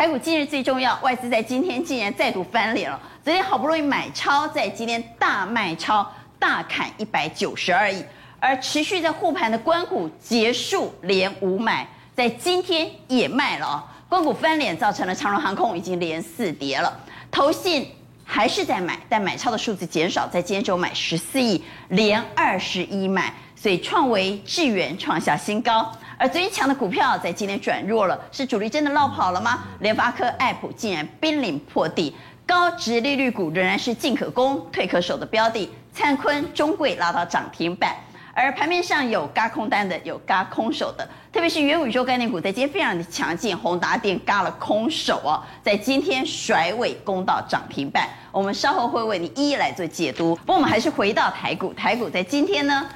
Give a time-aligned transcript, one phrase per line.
[0.00, 2.98] 台股今日最重要，外资在今天竟然再度翻脸了。
[3.22, 8.02] 昨天好不容易买超，在今天大卖超，大砍一百九十二亿。
[8.38, 11.86] 而持续在护盘的官股结束连五买，
[12.16, 13.84] 在今天也卖了啊。
[14.08, 16.98] 官股翻脸，造成了长荣航空已经连四跌了。
[17.30, 17.86] 投信
[18.24, 25.92] 还是在买，但买超的数字减少，在今天只有买十四亿，连二十一买，所以创维智远创下新高。
[26.20, 29.60] 而最强的股票在今天转弱了，是主力真的落跑了吗？
[29.78, 35.70] 联发科、爱普竟然濒临破底，高值利率股仍然是进可攻、退可守的标的。
[35.94, 37.96] 灿坤、中柜拉到涨停板，
[38.34, 48.06] 而盘面上有嘎空单的，有嘎空手的，特别是元宇宙概念股在今天非常的强劲，宏达电嘎了空手哦，在今天甩尾攻到涨停板。
[48.30, 50.36] 我们稍后会为你一一来做解读。
[50.36, 52.86] 不过我们还是回到台股，台股在今天呢，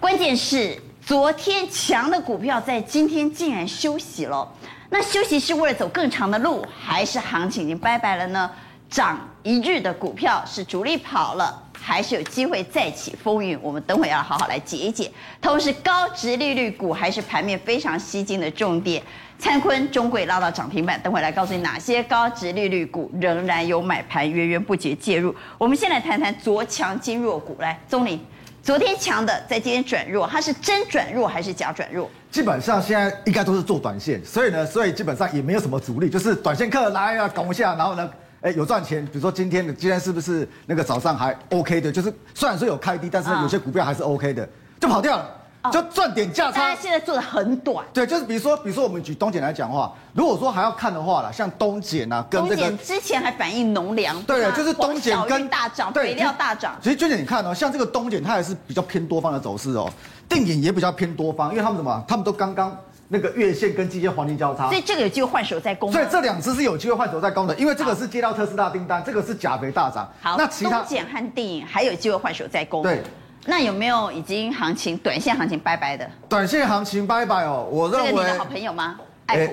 [0.00, 0.76] 关键是。
[1.06, 4.50] 昨天强的股票在今天竟然休息了，
[4.88, 8.50] 那休息是为了走更长的路，还是行情已经拜拜了呢？
[8.88, 13.58] 涨一日的股票是主力跑了，还是有机会再起风云？
[13.60, 15.10] 我们等会要好好来解一解。
[15.42, 19.02] 同时，高值利率股还是盘面非常吸睛的重点。
[19.38, 25.34] 灿坤、中柜拉到涨停板，等会来告诉你哪些高值利率股仍然有买盘源源不绝介入。
[25.58, 28.18] 我们先来谈谈昨强今弱股，来，宗霖。
[28.64, 32.10] 昨天强的，在今天转弱，它是真转弱还是假转弱？
[32.30, 39.04] 基本上现在应该都是做短线，所以呢，所以基本上也没有什么主力，就是短线客来啊，拱一下，然后呢，哎，有赚钱。
[39.04, 41.92] 比如说今天的，今天是不是那个早上还 OK 的？
[41.92, 44.48] 就是虽然说有开低，但是有些股票还是 OK 的，
[44.80, 45.30] 就跑掉了。
[45.70, 47.84] 就赚点价差，大家现在做的很短。
[47.92, 56.76] 对，就是比如说，比如说我们举东碱来讲的话，如果说还要看的话啦，像东碱啊，跟这个之前还反映农粮，对，就是东碱跟大涨，肥料大涨。
[56.82, 59.90] 其实娟姐你看哦，像这个东碱，它还是比较偏多方的走势哦，
[60.28, 62.04] 定影也比较偏多方，因为他们什么？
[62.06, 62.76] 他们都刚刚
[63.08, 65.90] 那个月线跟季线黄金交叉，所以这个有机会换手再攻。
[65.90, 70.06] 所以这两只是有机会换手再攻的，因为这个是接到特斯拉订单，这个是钾肥大涨。
[70.20, 72.82] 好，那其他东碱和定影还有机会换手再攻。
[72.82, 73.02] 对。
[73.46, 76.08] 那有没有已经行情短线行情拜拜的？
[76.28, 78.10] 短线行情拜拜哦，我认为。
[78.10, 78.98] 这个你的好朋友吗？
[79.26, 79.48] 哎，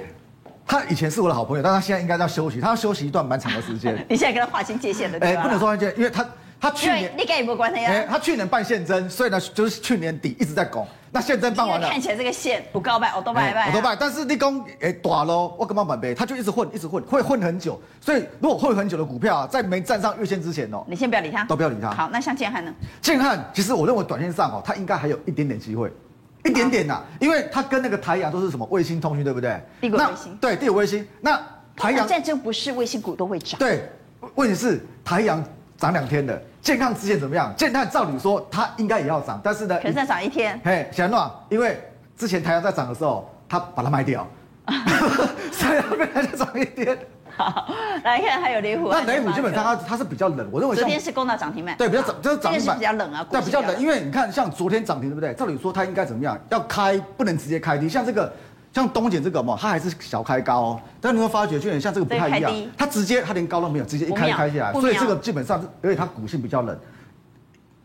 [0.65, 3.93] 他以前是我的好朋友，但他现在应该要休息，他要休息一段蛮长的时间。
[4.09, 6.25] 你现在跟他划清界限了对不能说划界，因为他
[6.61, 8.05] 他去年你跟也没关系啊。
[8.07, 10.87] 他去年办现增，所以呢就是去年底一直在拱。
[11.13, 13.93] 那现在办完了，看起来这个线不告白，我都拜拜，我都拜。
[13.95, 16.15] 但是你讲诶，大咯，我干嘛买呗？
[16.15, 17.81] 他就一直混，一直混，会混很久。
[17.99, 21.89] 所以如果混很久的股票啊，在没站上月线之前哦，你先不要理他，都不要理他。
[21.91, 22.73] 好，那像建汉呢？
[23.01, 25.91] 建汉其实我认为短线上哦，它应该还有一点点机会，
[26.45, 29.59] 一点点呐、啊，因为它跟那个台阳都是什么卫星通讯，对不对？
[29.81, 30.37] 帝国卫星。
[30.37, 31.05] 对，帝国卫星。
[31.19, 31.41] 那
[31.75, 33.59] 台阳战争不是卫星股都会涨？
[33.59, 33.89] 对，
[34.35, 35.43] 问题是台阳
[35.77, 36.41] 涨两天的。
[36.61, 37.51] 健康之前怎么样？
[37.57, 40.59] 健康照理说它应该也要涨，但是呢，可是再涨一天。
[40.63, 41.81] 嘿，小诺，因为
[42.15, 44.27] 之前台阳在涨的时候，他把它卖掉，
[45.51, 46.97] 所以它被它再涨一天。
[47.35, 47.67] 好，
[48.03, 48.89] 来看还有雷虎。
[48.91, 51.75] 那雷虎基本上它它是比较冷，我认为昨天是攻到涨停板。
[51.77, 53.25] 对，比较涨，就是涨停板比较冷啊。
[53.31, 55.33] 对，比较冷，因为你看像昨天涨停，对不对？
[55.33, 56.37] 照理说它应该怎么样？
[56.49, 58.31] 要开不能直接开低，像这个。
[58.73, 66.77] 像东碱这个嘛，它还是小开高哦，但你会发觉就有点像这个不太一样，它直接它连高都没有，直接一开开下来，所以这个基本上，因为它股性比较冷。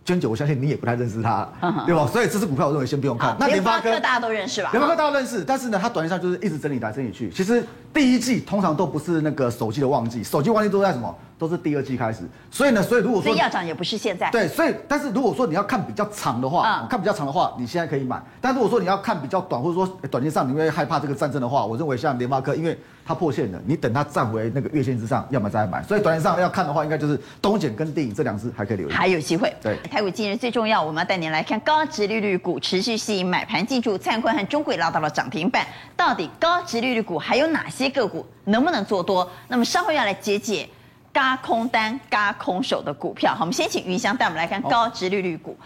[0.04, 1.48] 娟姐，我相信你也不太认识它，
[1.84, 2.06] 对吧？
[2.06, 3.36] 所以这支股票我认为先不用看。
[3.41, 4.70] 那联发科大家都认识吧？
[4.70, 7.28] 联发科大家都认识，但是呢，它短线上就是一直整理来整理去。
[7.30, 7.64] 其实
[7.96, 11.16] 第一季通常都不是那个手机的旺季，手机旺季都在什么？
[11.38, 12.20] 都是第二季开始。
[12.50, 14.30] 所以呢，所以如果说要涨也不是现在。
[14.30, 18.22] 对，所以但是如果说你要看比较长的话，看比较长的话，你现在可以买。
[18.38, 25.82] 但如果说你要看比较短，或者说短线上你会害怕这个战争的话，我认为像联发科，因为它破线了，你等它站回那个月线之上，要么再买。
[25.82, 29.54] 所以短线上要看的话，应该就是东碱跟电影这两只还可以留意，还有机会。
[29.62, 35.66] 对，台股今日最重要，我们要带您来看高值利率股持续吸引买盘进驻，灿坤和中柜拉到了涨停板。
[35.94, 39.30] 到底高值利率股还有哪些个股能不能做多？
[39.48, 40.69] 那么稍后要来解解。
[41.12, 45.56] 嘎空单、嘎空手的股票，好，我们先请云翔带我们来看高值利率股。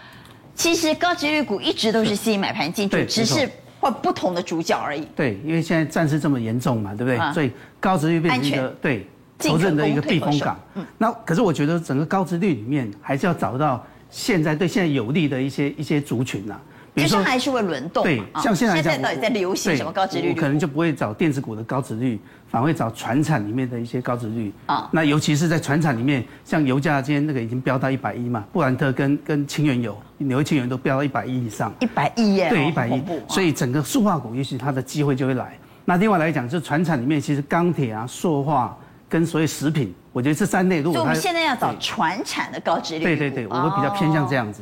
[0.54, 3.50] 其实高值利率股一直都是吸引买盘进去，只是
[3.80, 5.04] 换不同的主角而已。
[5.16, 7.16] 对，因为现在战事这么严重嘛，对不对？
[7.16, 7.50] 啊、所以
[7.80, 9.04] 高值率变成一个对
[9.40, 10.56] 投资人的一个避风港。
[10.74, 16.60] 嗯，那可是我觉得整个高值率里面还是要找到现在对现在有利的一些一些族群呐、啊。
[16.94, 18.04] 比如说还是会轮动。
[18.04, 20.30] 对，像现在现在到底在流行什么高值率？
[20.30, 22.20] 我可能就不会找电子股的高值率。
[22.50, 35.56] 反而会找船产里面的一些高值率啊，那尤其是在船产里面，像油价今天那个已经飙到一百一嘛，布兰特跟跟清原油、纽约清原油都飙到一百一以上，一百一耶，对，一百一，所以整个塑化股也许它的机会就会来。
[35.84, 38.76] 那另外来讲，就船产里面其实钢铁啊、塑化
[39.08, 44.60] 跟所谓食品，我觉得这三类如果我们现在要找船产的高值率，对对对，我会比较偏向这样子。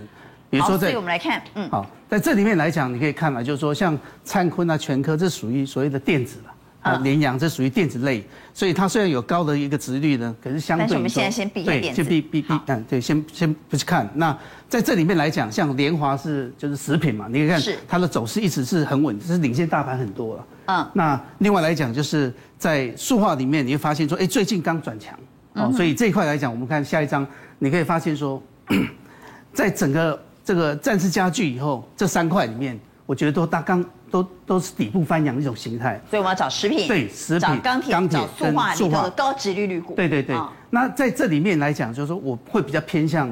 [0.50, 6.54] 比如说，所以我们来看，嗯，好，在这里面来讲，你可以看嘛，就是说像灿坤啊、全科，这属于所谓的电子了。
[6.80, 8.24] 啊，联阳这属于电子类，
[8.54, 14.08] 所以它虽然有高的一个值率呢，可是相对但是我们现在先避开电子，对，先避避避，嗯，对，先先不去看。
[14.14, 14.34] 那
[14.68, 20.46] 在这里面来讲，像联华是就是食品嘛，你可以看它的走势一直是很稳，是领先大盘很多了。
[20.66, 25.18] 嗯，那另外来讲，就是在塑化里面，你会发现说，哎，最近刚转强，
[25.54, 27.26] 哦，所以这一块来讲，我们看下一张，
[27.58, 28.40] 你可以发现说，
[29.52, 30.18] 在整个
[30.48, 33.84] 这个战时家具以后，这三块里面，我觉得都大刚。
[34.10, 39.94] 都都是底部翻扬的一种形态，所以我们要找食品，对，食品、钢铁、钢铁、塑化里头的高殖利率股。
[39.94, 40.34] 对对对。
[40.34, 43.28] 哦、那在这里面来讲，就是说我会比较偏向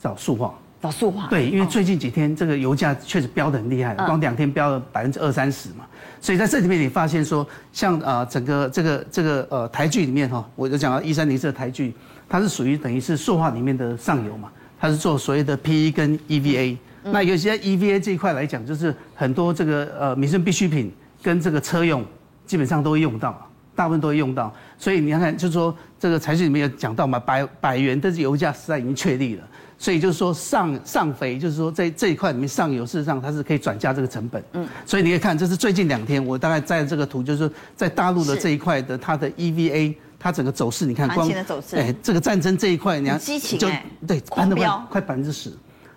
[0.00, 1.26] 找塑化，找塑化。
[1.26, 5.84] 对，因为最近几天这个油价确实飙得很厉害，光两天飙了百分之二三十嘛。
[6.20, 11.92] 所以在这里面你发现说，像呃整个这个这个呃台剧里面哈，我就讲到一三零四的台剧，
[12.28, 14.52] 它是属于等于是塑化里面的上游嘛，
[14.82, 16.76] 它是做所谓的 PE 跟 EVA。
[17.04, 20.92] 那有些 EVA 这一块来讲，就是很多这个呃民生必需品
[21.22, 22.04] 跟这个车用，
[22.46, 24.52] 基本上都会用到，大部分都会用到。
[24.76, 29.44] 所以你看看，就是说这个财讯里面有讲到嘛，百百元但是油价实在已经确立了。
[29.78, 34.42] 所以就是说上上肥，就是说在这一块里面上游，事实上它是可以转嫁这个成本。
[34.54, 34.66] 嗯。
[34.84, 41.28] 所以你可以看，这是最近两天我大概在这个图，就是说在大陆的这一块的它的 EVA，它整个走势，你看光
[41.74, 43.18] 哎这个战争这一块，你看
[43.58, 43.68] 就
[44.06, 45.52] 对翻了快快百分之十。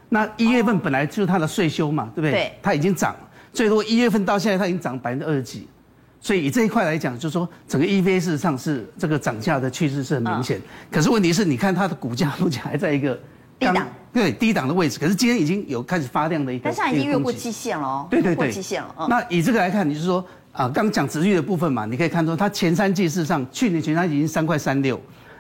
[0.10, 2.32] 那一月份本来就是它的税收嘛，对不对？
[2.32, 3.20] 对，它已经涨了，
[3.54, 5.68] 所以如果一月份到现在它已经涨百分之二十几，
[6.20, 10.60] 所以以这一块来讲，就是说整个 EVA 事实上是这个涨价的趋势是很明显。
[10.92, 13.14] 可是问题是，你看它的股价目前还在一个
[13.60, 14.98] 低档，对低档的位置。
[15.00, 18.08] 可是今天已经有开始发量的一个，但是它已经越过期限了哦。
[18.10, 19.08] 对对对，过季线了。
[19.08, 20.26] 那以这个来看，你就是说
[20.56, 25.00] 啊，刚讲殖利率的部分嘛，你可以看出它前三季事实上去年前三季已经三块三六，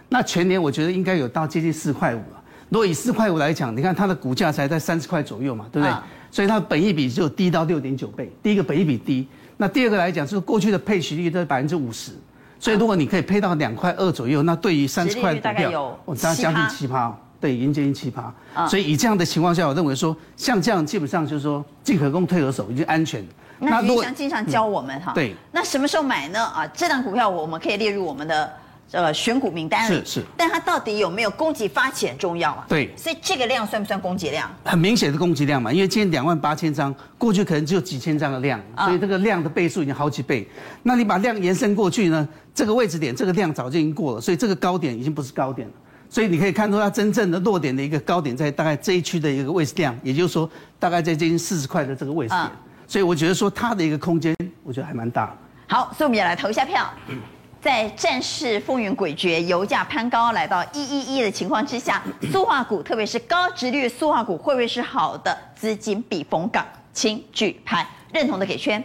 [0.10, 2.44] 那全年我觉得应该有到接近四块五了。
[2.68, 5.96] 如果以四块五来讲，你看它的股价才在三十块左右嘛，对不对？
[6.30, 8.30] 所以它的本益比就低到六点九倍。
[8.44, 9.26] 第一个本益比低，
[9.56, 12.12] 那第二个来讲就是过去的配息率都是百分之五十，
[12.60, 18.34] 所以如果你可以配到两块二左右，那对于三十块股票，我大概将近七趴，对，已经接近七趴。
[18.68, 23.24] 所以以这样的情况下，我认为说像这样基本上就是说进可攻退可守，已经安全。
[23.60, 26.44] 那余祥经常教我们哈，对，那什么时候买呢？
[26.44, 28.52] 啊，这档股票我们可以列入我们的。
[28.92, 32.64] 呃，选股名单是是，但它到底有没有供给发起很重要啊？
[32.70, 34.50] 对，所以这个量算不算供给量？
[34.64, 40.48] 很明显的供给量嘛，因为今天两万八千张，过去可能只有几千张的量，所以这个量的倍数已经好几倍。
[40.84, 42.26] 那你把量延伸过去呢？
[42.54, 45.74] 这个位置点，这个量早就已经过了，所以这个高点已经不是高点了。
[46.08, 50.50] 所以你可以看出它真正的落点的一个高点在大概这一区的一个位置量，也就是说
[50.80, 52.52] 大概在接近四十块的这个位置点。
[52.88, 55.36] 所以我觉得说它的一个空间，我觉得还蛮大。
[55.68, 56.90] 好，所以我们也来投一下票。
[57.10, 57.20] 嗯
[57.62, 62.00] 在战事风云诡谲、油价攀高来到一一一的情况之下，
[62.32, 66.64] 塑化股，特别是高殖利率塑化股，会不会是好的资金避风港？
[66.94, 67.84] 请举牌，
[68.14, 68.84] 认同的给圈，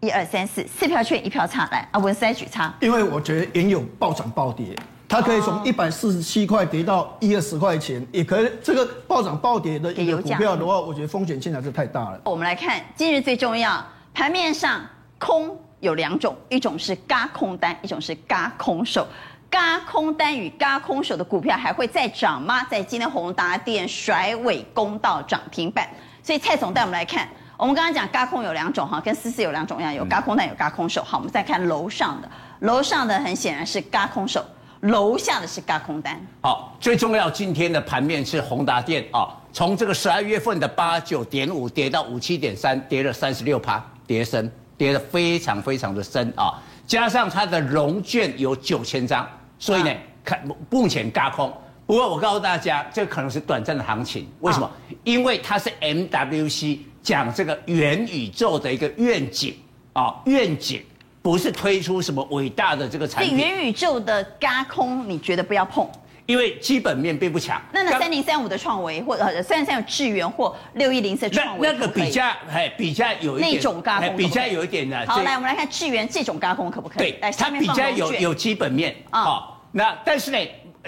[0.00, 2.74] 一二三四，四票券一票差，来阿，文山举差。
[2.80, 4.74] 因为我觉得原有暴涨暴跌，
[5.12, 12.18] 它可以从一百四十七块跌到一二十块钱，也可以这个暴涨暴跌的一个股票的话，我觉得风险性还是太大了。
[12.24, 14.80] 我们来看今日最重要，盘面上
[15.18, 15.54] 空。
[15.80, 19.06] 有两种，一种是嘎空单，一种是嘎空手。
[19.50, 22.64] 嘎空单与嘎空手的股票还会再涨吗？
[22.70, 25.86] 在今天宏达电甩尾攻到涨停板，
[26.22, 27.28] 所以蔡总带我们来看，
[27.58, 31.02] 我们刚刚讲嘎空有两种哈，跟思思有两种一样，有嘎空单，有嘎空手。
[31.02, 34.42] 好，我们再看楼上的，楼上的很显然是嘎空手，
[34.82, 36.20] 楼下的是轧空单。
[36.40, 44.50] 好，最重要今天的盘面是宏达电啊，从这个十二月份的八九点五跌到五七点三，跌了三十六趴，跌深。
[44.74, 51.52] 跌得非常非常的深啊，加上它的融券有九千张，所以呢，看目前轧空。
[51.86, 54.26] 不过我告诉大家，这可能是短暂的行情。
[54.40, 54.68] 为什么？
[55.04, 59.54] 因为它是 MWC 讲这个元宇宙的一个愿景
[59.92, 60.82] 啊，愿景
[61.22, 63.38] 不是推出什么伟大的这个产品。
[63.38, 65.88] 元宇宙的嘎空，你觉得不要碰？
[66.26, 75.04] 因为基本面并不强，那那三零三五的创维或者三零三五智源或六一零四创维，那个比较哎比较有一点那种轧空，比较有一点的。
[75.06, 77.12] 好，来我们来看智源这种嘎空可不可以？
[77.12, 79.48] 对，它比较有有基本面啊。
[79.72, 80.38] 那但是呢，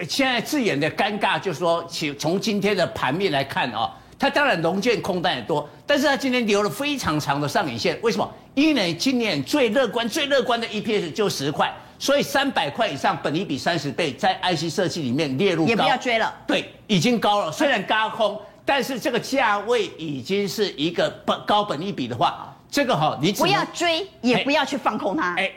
[0.08, 8.30] 现在智原的尴尬就是说，从从今天的盘面来看啊，它当然融券空单也多，但是它今天留了非常长的上影线，为什么？
[8.54, 11.72] 因为今年最乐观最乐观的 EPS 就十块。
[11.96, 16.34] 所以三百块以上，本益比三十倍，在 IC 设计里面列入，也不要追了。
[16.44, 17.52] 对，已经高了。
[17.52, 25.34] 虽然高空，但是这个价位已经是一个本高本益比的话，这个哈，你不要追，也不要去放空它。
[25.36, 25.50] 哎，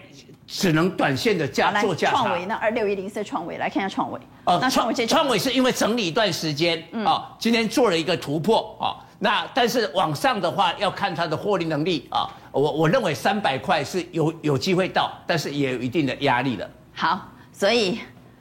[0.48, 2.16] 只能短线的价做价差。
[2.16, 4.20] 创维那二六一零四创维，来看一下创维。
[4.46, 16.70] 哦，那创维这创维是因为整理一段时间啊，今天做了一个突破啊，那但是往上的话要看它的获利能力啊，我我认为三百块是有有机会到，但是也有一定的压力了。
[16.94, 18.00] 好，所以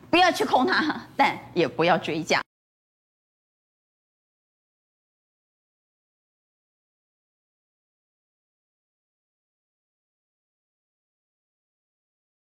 [0.09, 2.41] 不要去空它，但也不要追价。